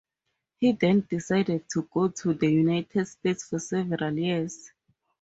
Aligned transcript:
He 0.59 0.71
then 0.71 1.05
decided 1.07 1.69
to 1.73 1.83
go 1.93 2.07
to 2.07 2.33
the 2.33 2.51
United 2.51 3.07
States 3.07 3.45
for 3.47 3.59
several 3.59 4.17
years. 4.17 4.71